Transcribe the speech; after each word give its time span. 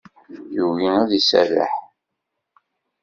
Yugi 0.55 0.89
ad 1.01 1.11
iserreḥ. 1.19 1.73